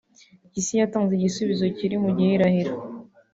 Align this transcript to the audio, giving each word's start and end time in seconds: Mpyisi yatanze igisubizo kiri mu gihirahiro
Mpyisi 0.49 0.73
yatanze 0.81 1.11
igisubizo 1.15 1.65
kiri 1.77 1.95
mu 2.03 2.09
gihirahiro 2.17 2.73